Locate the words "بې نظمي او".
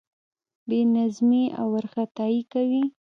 0.67-1.65